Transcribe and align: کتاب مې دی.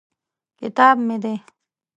کتاب 0.59 0.95
مې 1.07 1.15
دی. 1.23 1.35